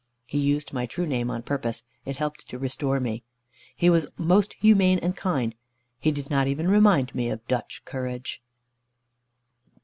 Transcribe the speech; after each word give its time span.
He 0.25 0.39
used 0.39 0.73
my 0.73 0.87
true 0.87 1.05
name 1.05 1.29
on 1.29 1.43
purpose; 1.43 1.83
it 2.05 2.17
helped 2.17 2.49
to 2.49 2.57
restore 2.57 2.99
me. 2.99 3.21
He 3.75 3.87
was 3.87 4.07
most 4.17 4.53
humane 4.55 4.97
and 4.97 5.15
kind; 5.15 5.53
he 5.99 6.11
did 6.11 6.27
not 6.27 6.47
even 6.47 6.67
remind 6.67 7.13
me 7.13 7.29
of 7.29 7.47
Dutch 7.47 7.83
courage. 7.85 8.41